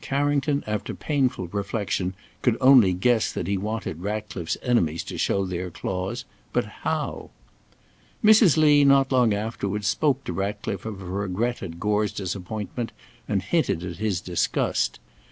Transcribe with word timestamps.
Carrington, 0.00 0.62
after 0.68 0.94
painful 0.94 1.48
reflection, 1.48 2.14
could 2.42 2.56
only 2.60 2.92
guess 2.92 3.32
that 3.32 3.48
he 3.48 3.58
wanted 3.58 4.00
Ratcliffe's 4.02 4.56
enemies 4.62 5.02
to 5.02 5.18
show 5.18 5.44
their 5.44 5.68
claws. 5.68 6.24
But 6.52 6.64
how? 6.86 7.30
Mrs. 8.24 8.56
Lee 8.56 8.84
not 8.84 9.10
long 9.10 9.34
afterwards 9.34 9.88
spoke 9.88 10.22
to 10.22 10.32
Ratcliffe 10.32 10.86
of 10.86 11.00
her 11.00 11.06
regret 11.06 11.60
at 11.60 11.80
Gore's 11.80 12.12
disappointment 12.12 12.92
and 13.26 13.42
hinted 13.42 13.82
at 13.82 13.96
his 13.96 14.20
disgust. 14.20 15.00